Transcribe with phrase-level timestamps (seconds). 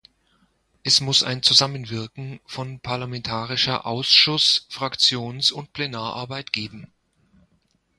[0.81, 6.91] Es muss ein Zusammenwirken von parlamentarischer Ausschuss-, Fraktions- und Plenararbeit geben!